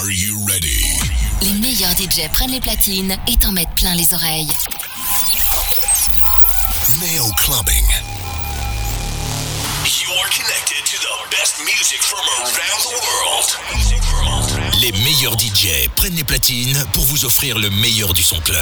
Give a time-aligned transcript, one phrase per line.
[0.00, 0.84] Are you ready?
[1.42, 4.52] Les meilleurs DJ prennent les platines et t'en mettent plein les oreilles.
[7.00, 7.84] Nail clubbing.
[9.84, 13.58] You're connected to the best music from around the world.
[14.80, 18.56] Les meilleurs DJ prennent les platines pour vous offrir le meilleur du son club.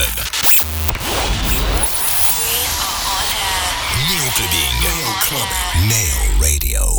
[4.08, 4.72] Neo clubbing.
[4.80, 5.88] Neo clubbing.
[5.88, 6.98] Neo radio.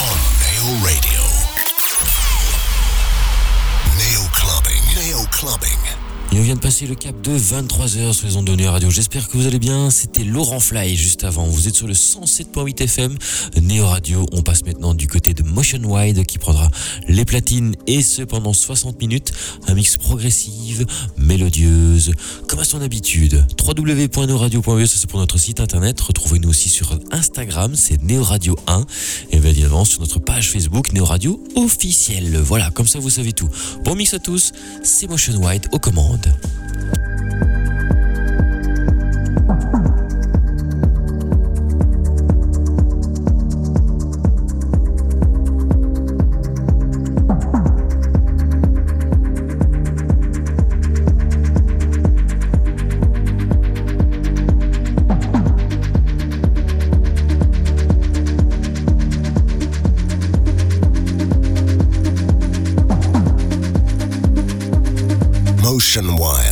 [0.00, 1.17] On Neo radio.
[4.08, 4.80] Nail clubbing.
[4.96, 5.97] Nail clubbing.
[6.30, 8.90] Et on vient de passer le cap de 23h sur les ondes de Radio.
[8.90, 9.88] J'espère que vous allez bien.
[9.88, 11.44] C'était Laurent Fly juste avant.
[11.44, 13.16] Vous êtes sur le 107.8 FM
[13.62, 14.26] Néo Radio.
[14.32, 16.70] On passe maintenant du côté de Motion Wide qui prendra
[17.08, 19.32] les platines et ce pendant 60 minutes.
[19.68, 20.84] Un mix progressive,
[21.16, 22.12] mélodieuse,
[22.46, 23.46] comme à son habitude.
[23.66, 25.98] www.neoradio.be, ça c'est pour notre site internet.
[25.98, 28.84] Retrouvez-nous aussi sur Instagram, c'est Néo Radio 1.
[29.30, 32.36] Et bien évidemment sur notre page Facebook Néo Radio officielle.
[32.38, 33.48] Voilà, comme ça vous savez tout.
[33.82, 36.17] Bon mix à tous, c'est Motion Wide aux commandes.
[36.26, 37.07] Loud.
[65.78, 66.47] Ocean Wide.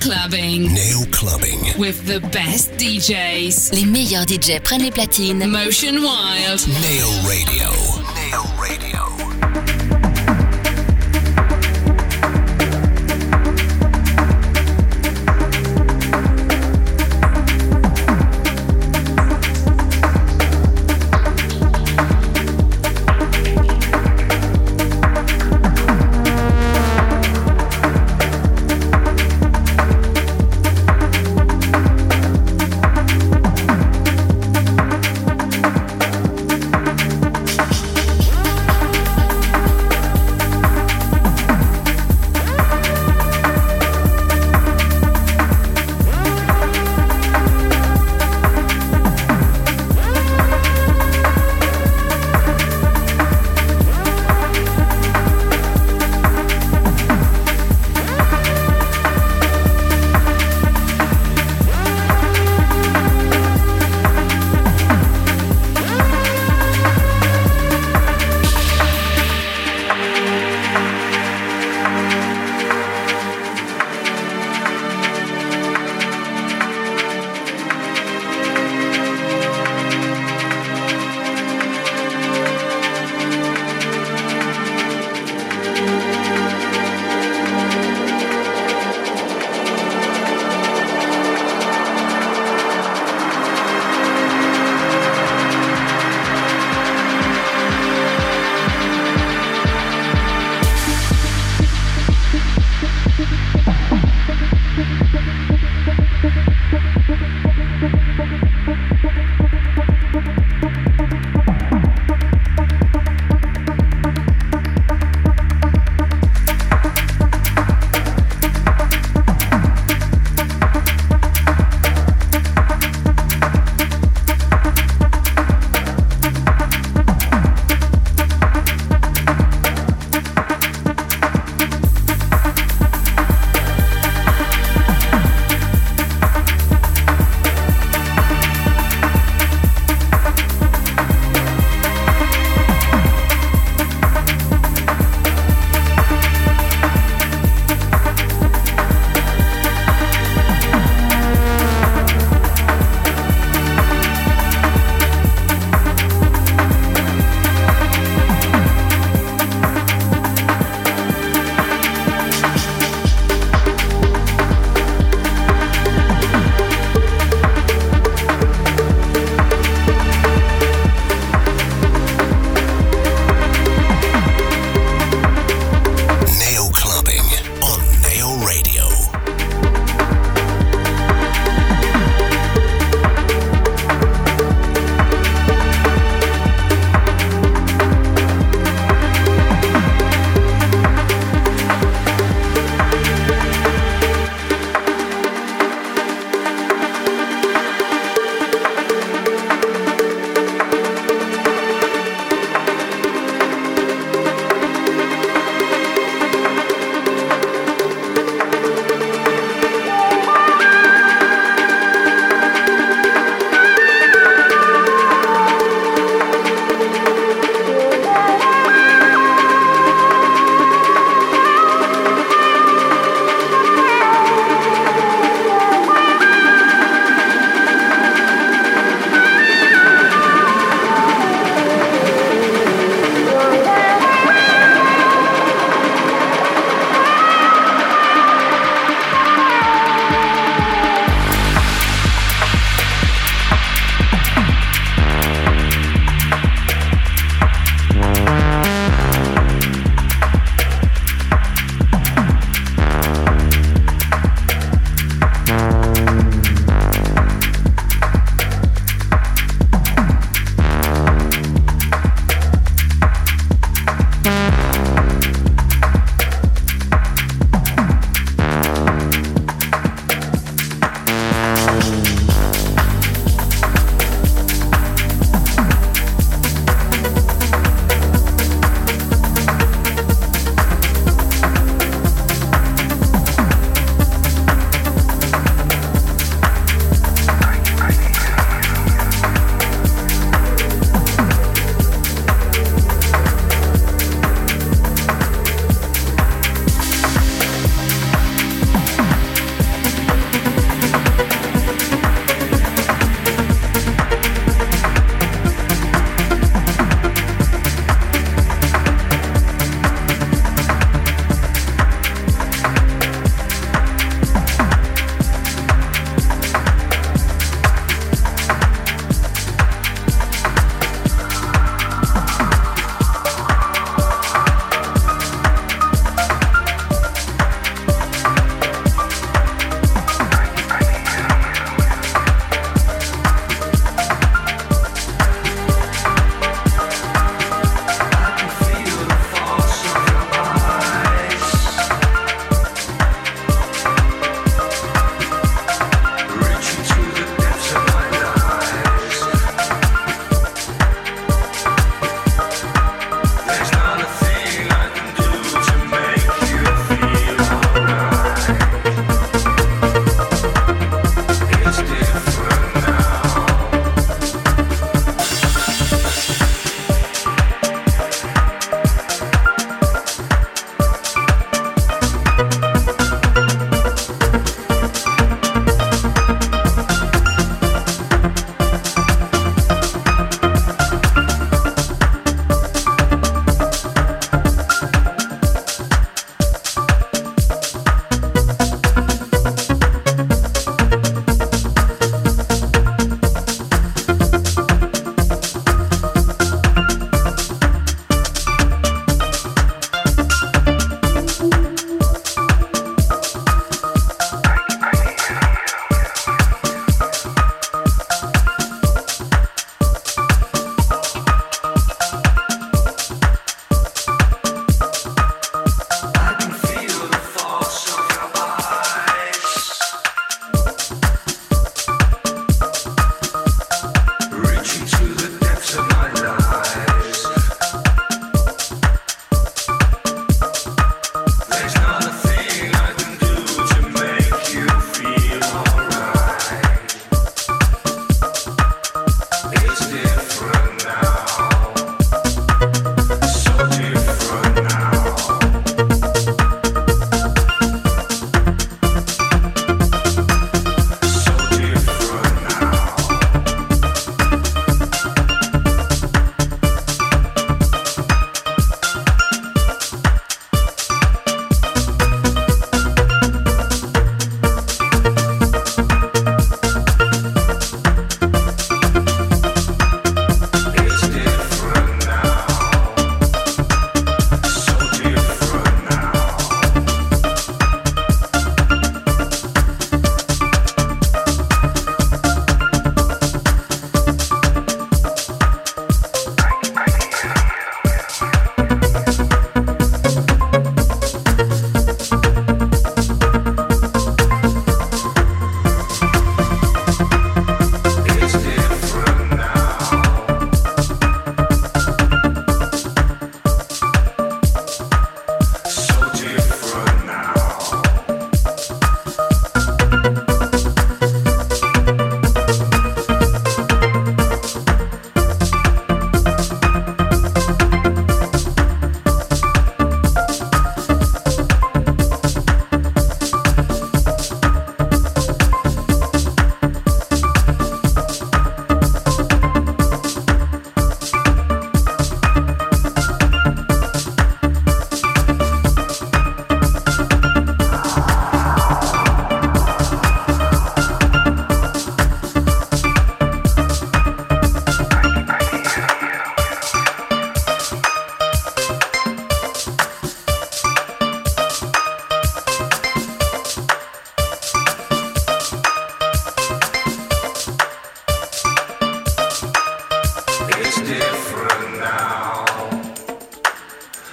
[0.00, 1.60] Clubbing Nail clubbing.
[1.78, 3.72] with the best DJs.
[3.74, 6.66] Les meilleurs DJ prennent les platines Motion Wild.
[6.80, 7.70] Nail Radio.
[8.14, 8.89] Nail Radio.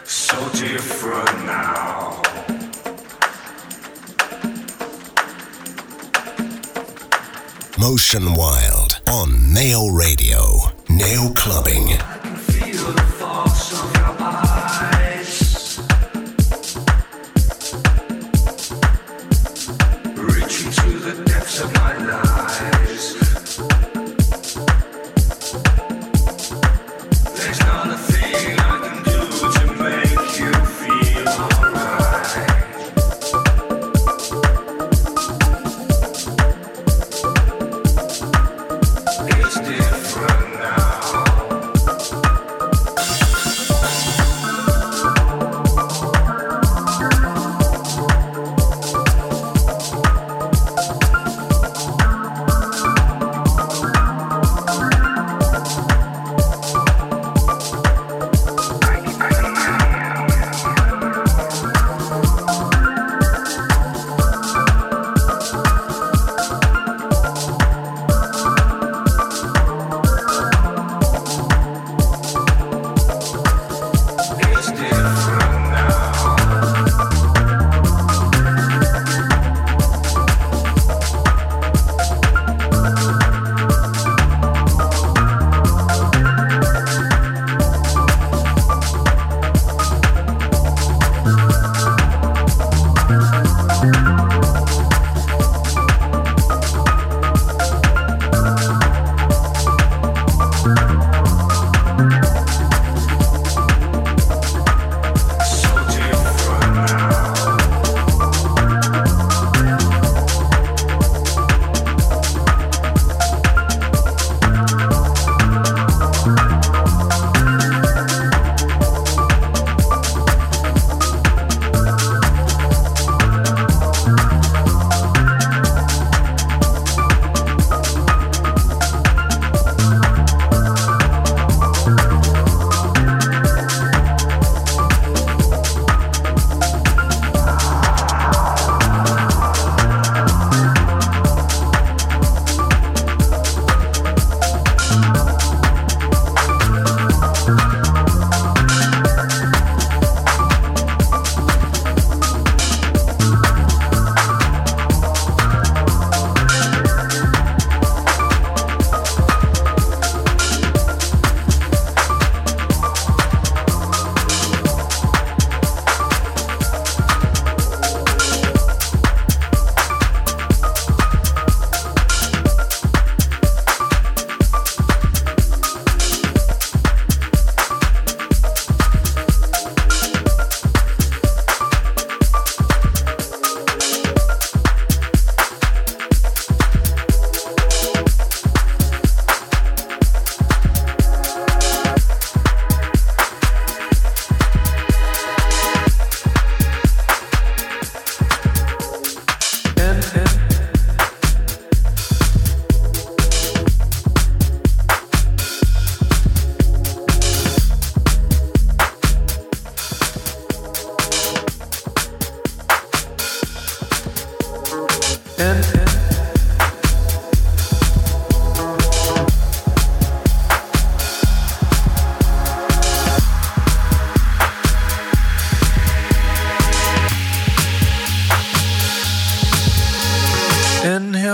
[0.08, 2.22] so different now.
[7.78, 10.72] Motion Wild on Nail Radio.
[10.90, 12.17] Nail Clubbing.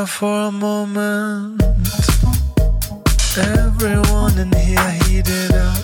[0.04, 1.62] now for a moment.
[3.38, 5.78] Everyone in here heated up,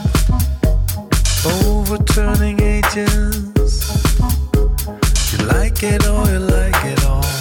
[1.45, 3.73] overturning ages.
[5.31, 7.38] You like it or you like it all.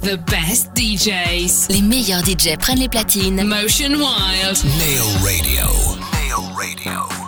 [0.00, 1.68] The best DJs.
[1.70, 3.42] Les meilleurs DJs prennent les platines.
[3.42, 4.64] Motion Wild.
[4.78, 5.66] Nail Radio.
[6.12, 7.23] Nail Radio.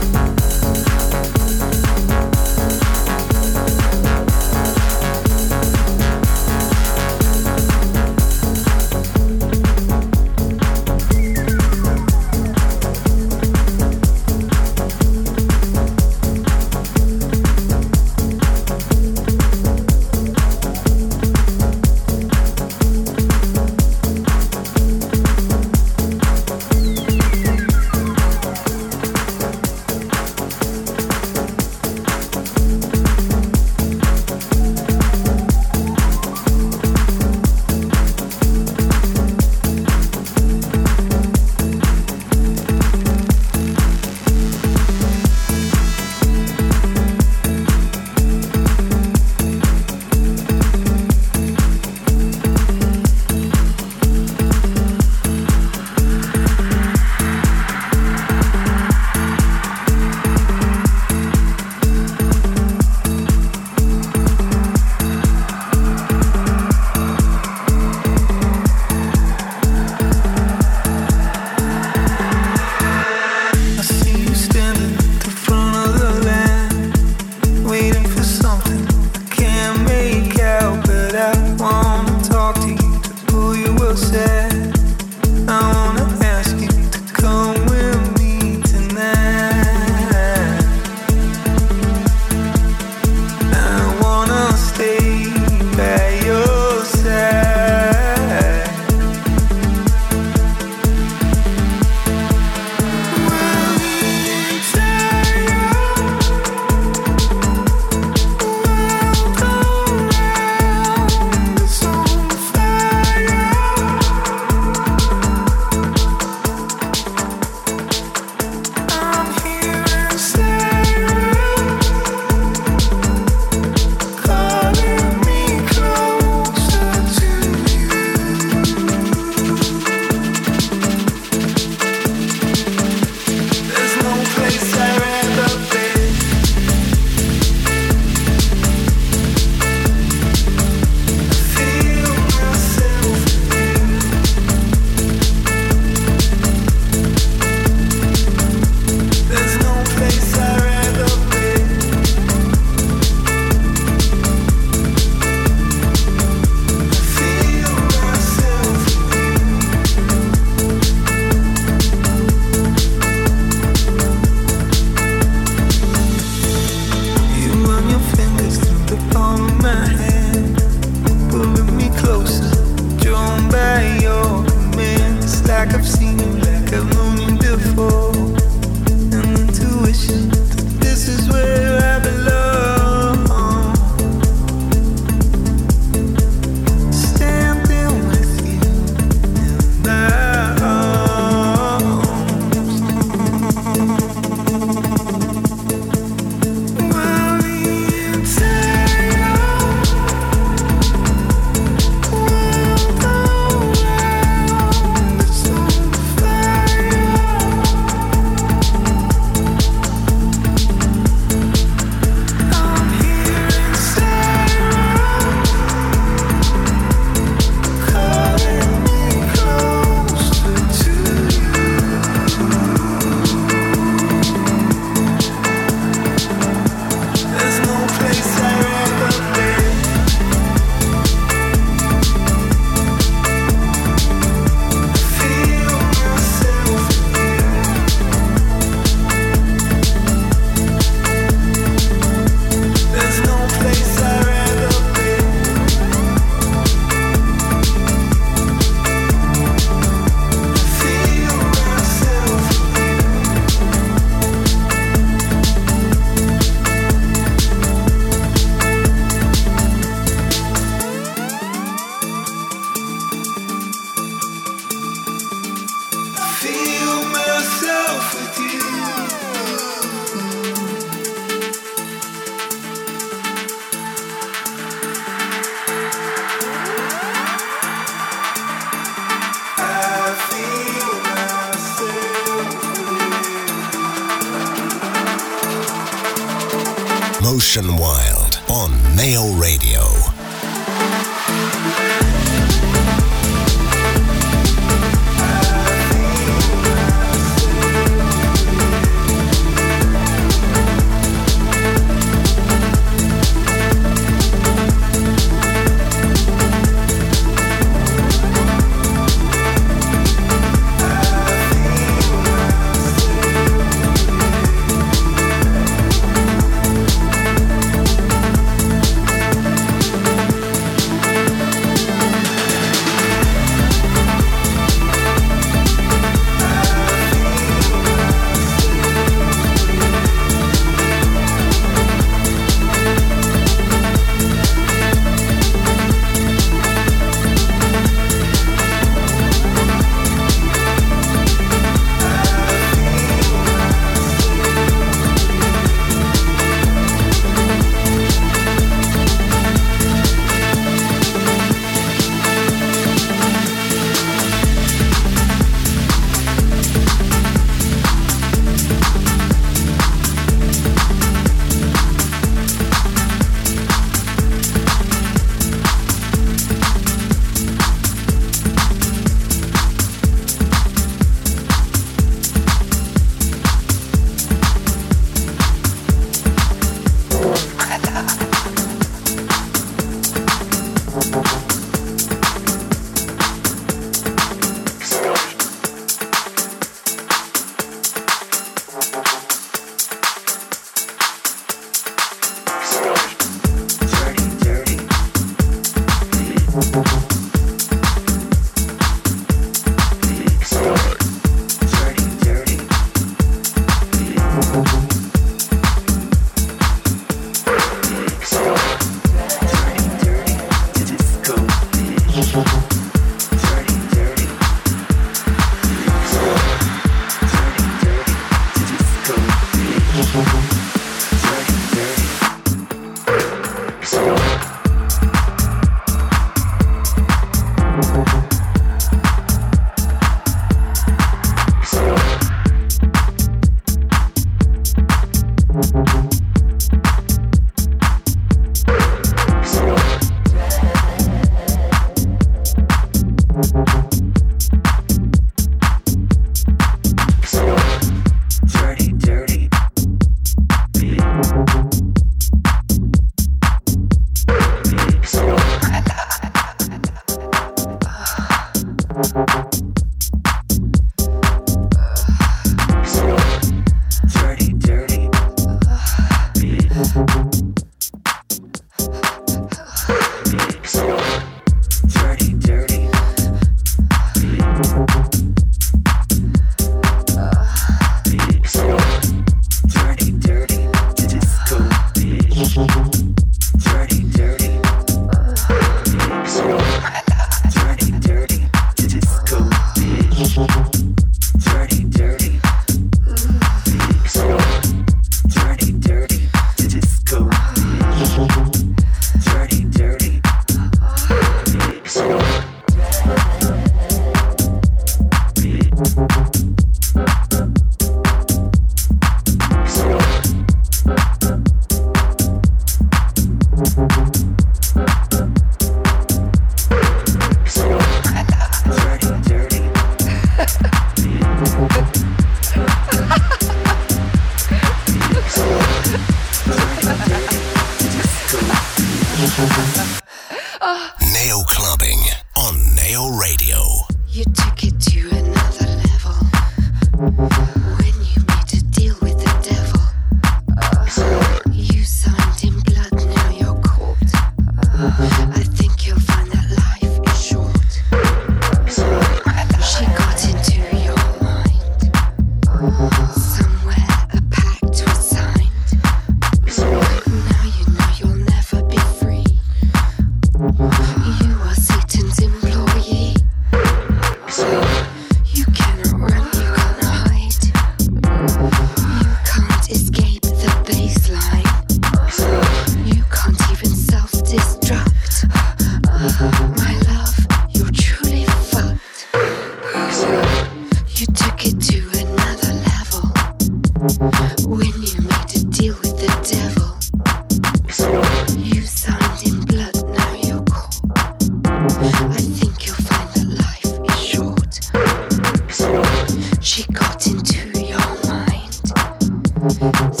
[599.61, 600.00] Yes.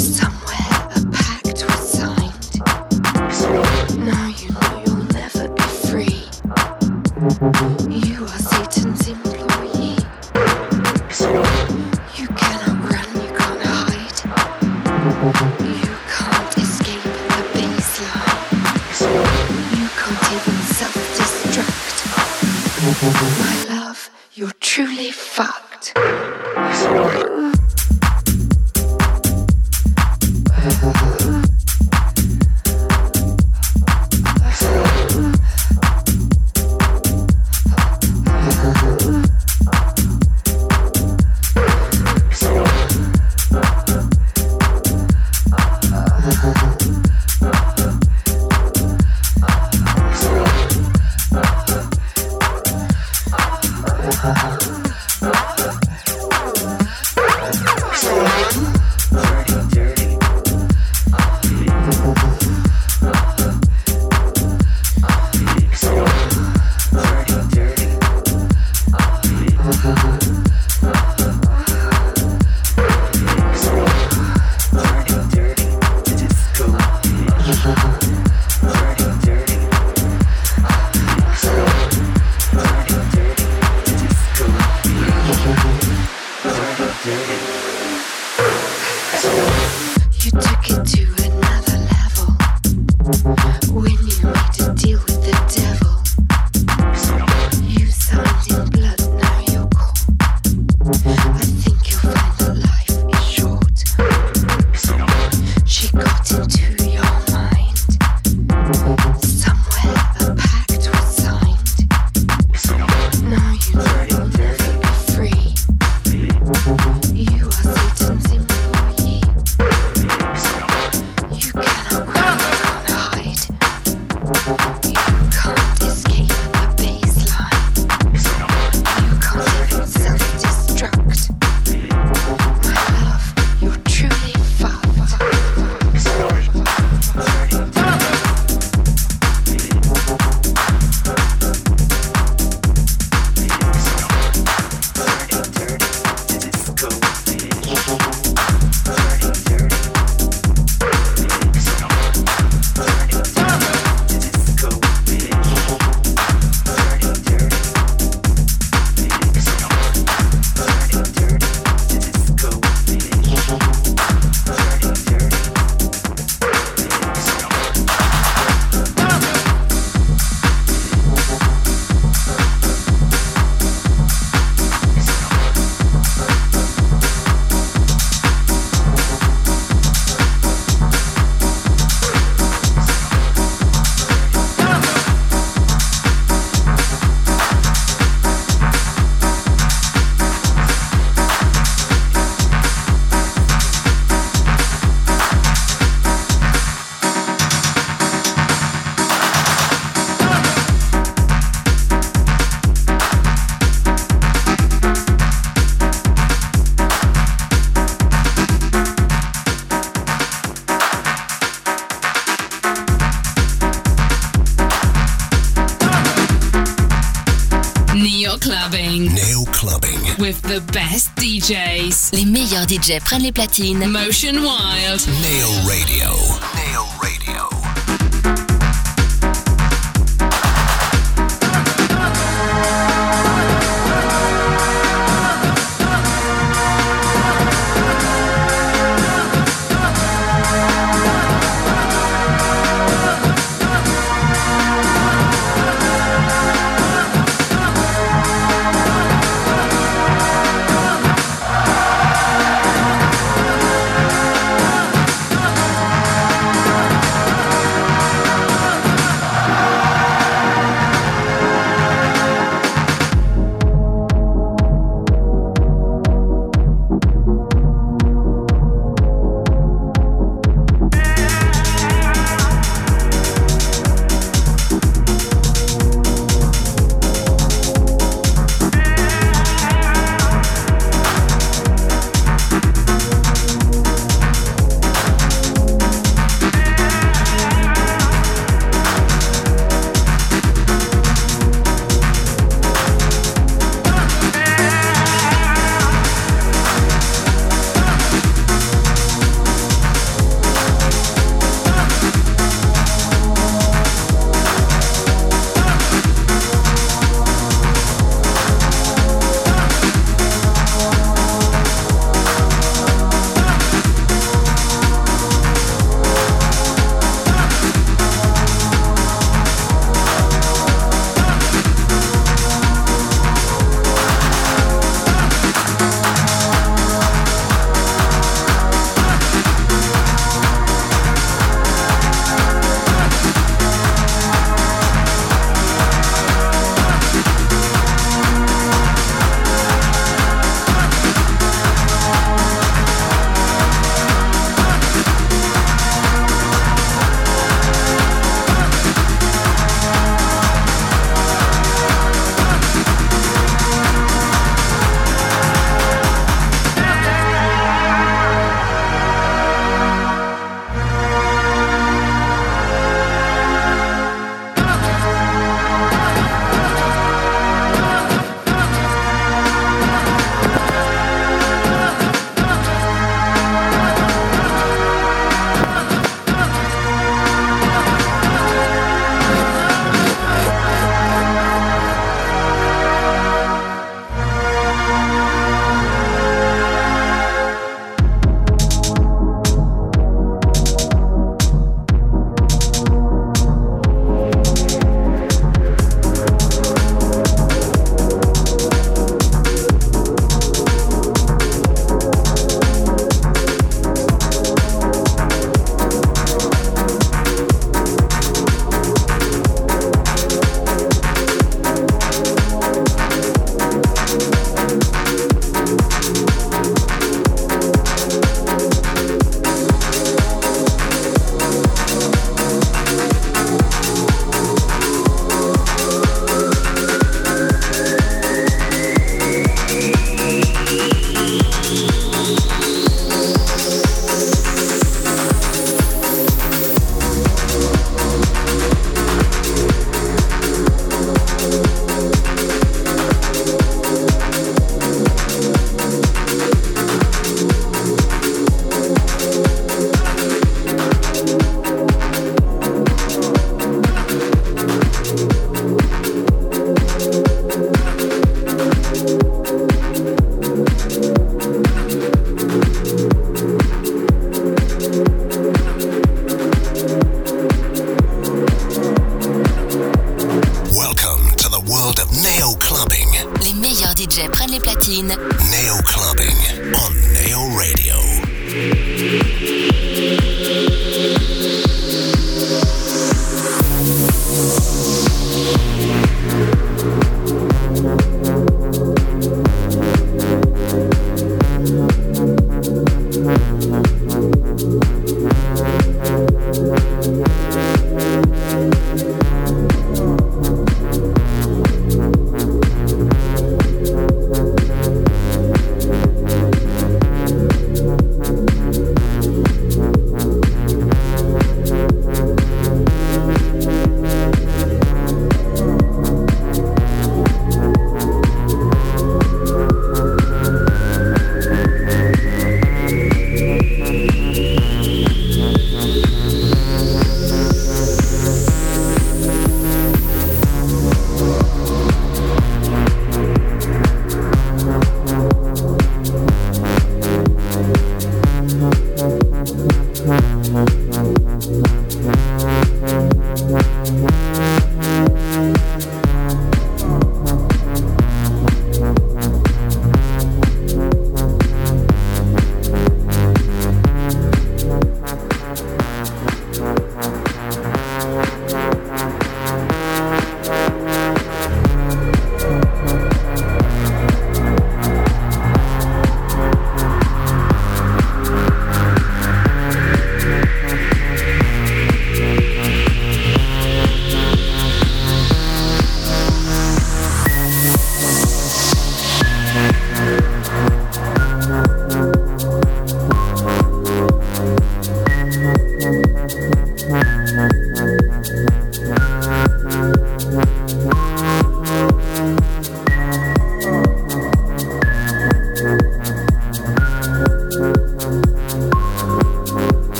[222.13, 223.85] Les meilleurs DJ prennent les platines.
[223.85, 225.01] Motion Wild.
[225.21, 227.50] Neo Radio.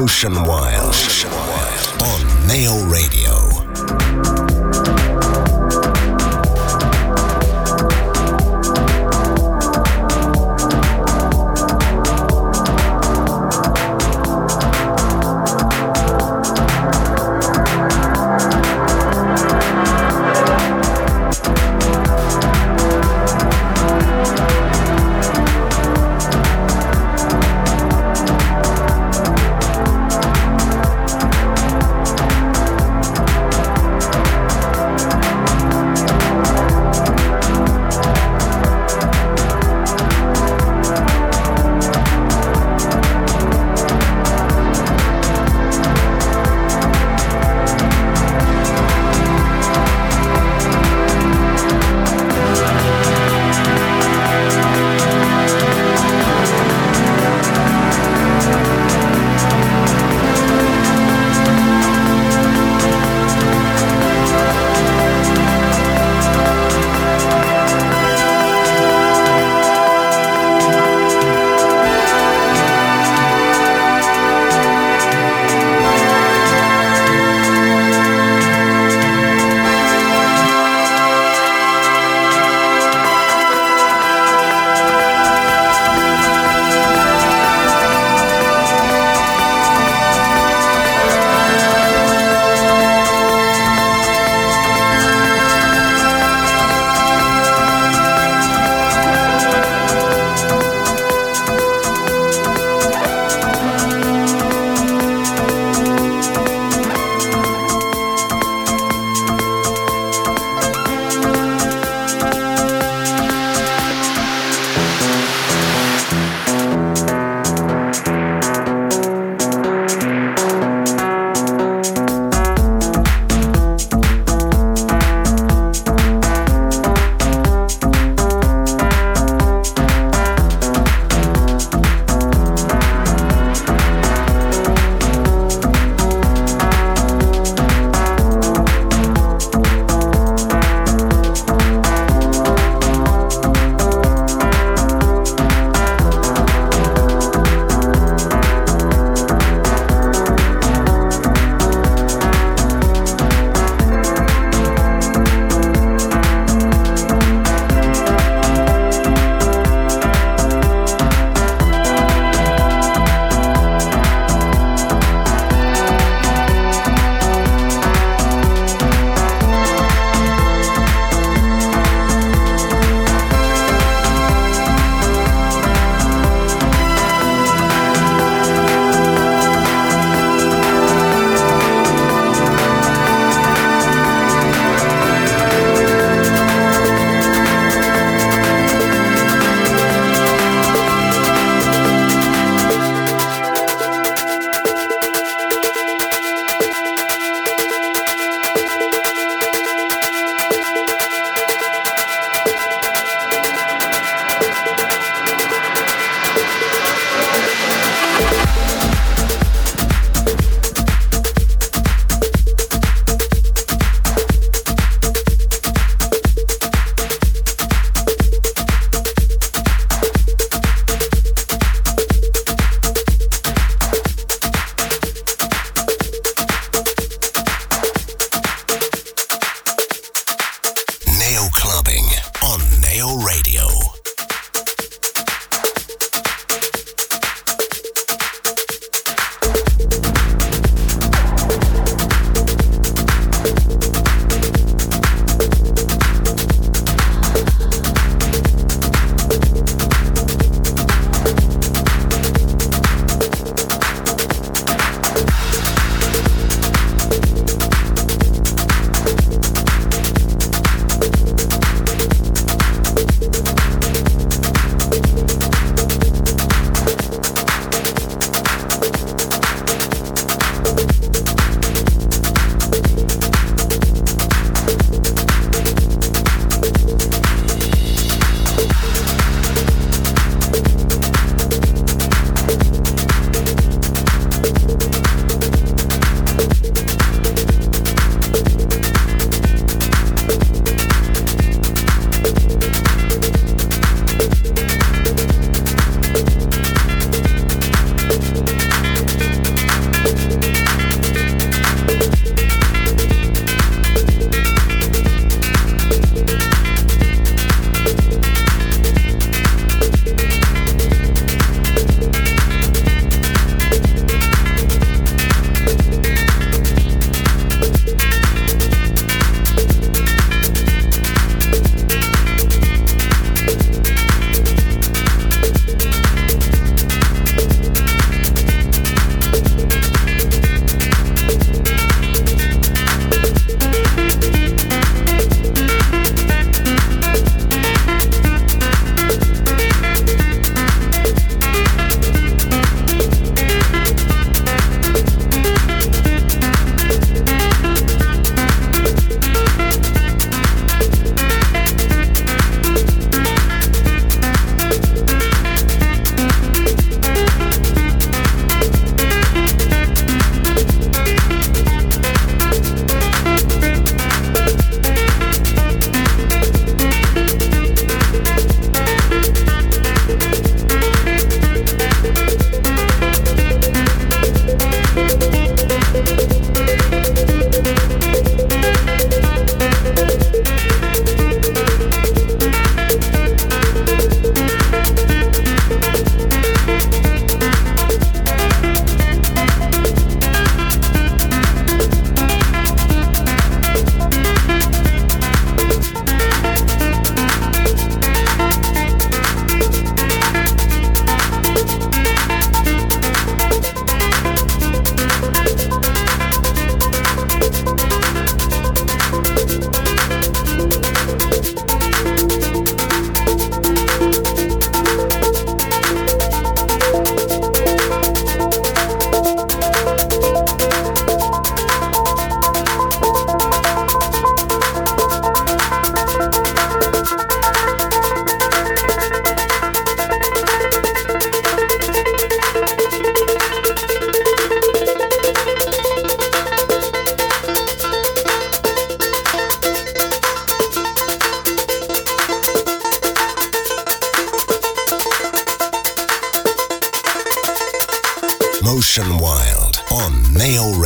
[0.00, 0.94] Ocean Wild
[2.00, 3.27] on Neo Radio.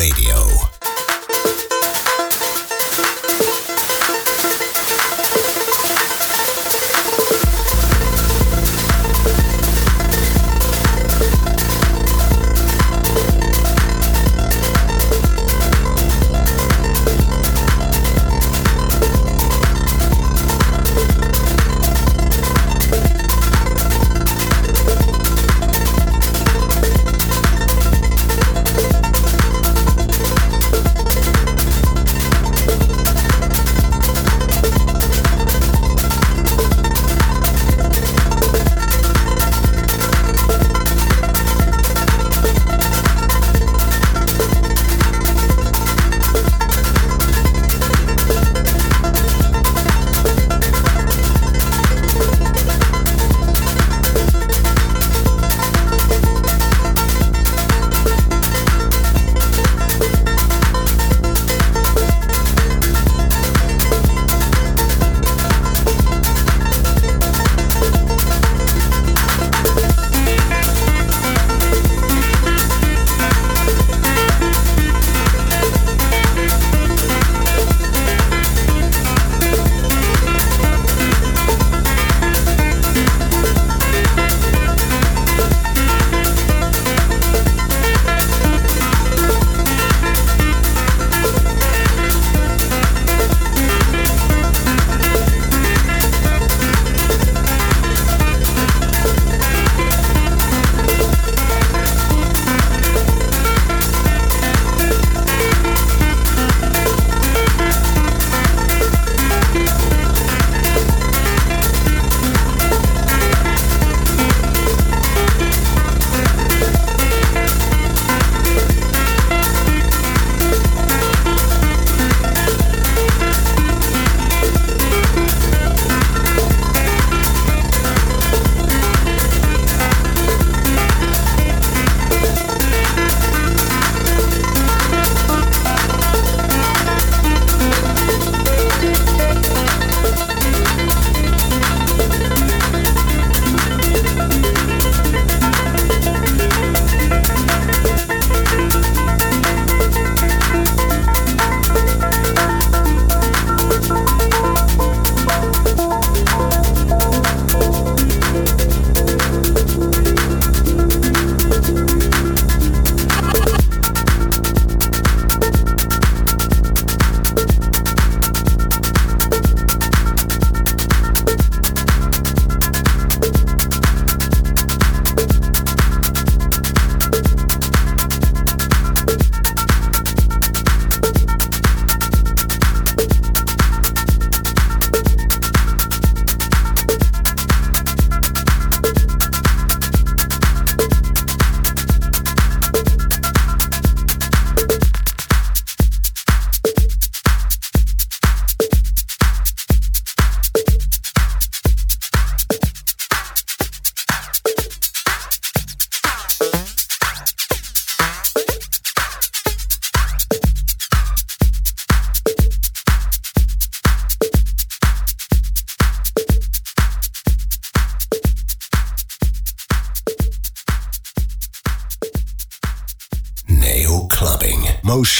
[0.03, 0.32] Radio.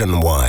[0.03, 0.42] Station 1.